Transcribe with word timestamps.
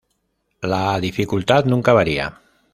La 0.63 0.99
dificultad 0.99 1.65
nunca 1.65 1.93
varía. 1.93 2.41